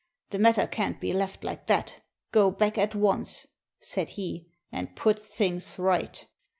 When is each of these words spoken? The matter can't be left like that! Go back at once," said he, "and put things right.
The 0.31 0.39
matter 0.39 0.65
can't 0.65 0.99
be 0.99 1.13
left 1.13 1.43
like 1.43 1.67
that! 1.67 1.97
Go 2.31 2.49
back 2.49 2.75
at 2.79 2.95
once," 2.95 3.45
said 3.81 4.09
he, 4.09 4.47
"and 4.71 4.95
put 4.95 5.19
things 5.19 5.77
right. 5.77 6.25